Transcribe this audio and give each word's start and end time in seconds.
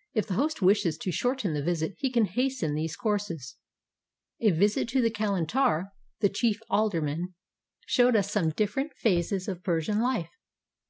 "If 0.12 0.26
the 0.26 0.34
host 0.34 0.60
wishes 0.60 0.98
to 0.98 1.10
shorten 1.10 1.54
the 1.54 1.62
visit 1.62 1.94
he 1.96 2.10
can 2.10 2.26
hasten 2.26 2.74
these 2.74 2.96
courses. 2.96 3.56
A 4.38 4.50
visit 4.50 4.90
to 4.90 5.00
the 5.00 5.10
kalmitar, 5.10 5.92
the 6.18 6.28
chief 6.28 6.60
alderman, 6.68 7.32
showed 7.86 8.14
us 8.14 8.30
some 8.30 8.50
different 8.50 8.92
phases 8.98 9.48
of 9.48 9.64
Persian 9.64 10.02
life. 10.02 10.32